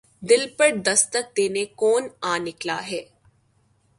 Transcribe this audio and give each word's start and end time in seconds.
دل 0.29 0.43
پر 0.57 0.69
دستک 0.85 1.25
دینے 1.37 1.65
کون 1.79 2.03
آ 2.29 2.33
نکلا 2.45 2.79
ہے 2.89 3.01